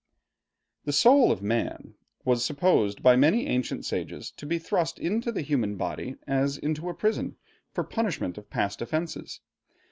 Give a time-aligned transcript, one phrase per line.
[0.85, 1.93] The soul of man
[2.25, 6.89] was supposed by many ancient sages to be thrust into the human body as into
[6.89, 7.35] a prison,
[7.71, 9.41] for punishment of past offenses.